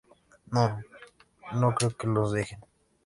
no... 0.51 0.79
no 1.53 1.75
creo 1.75 1.95
que 1.95 2.07
nos 2.07 2.31
dejen. 2.31 2.59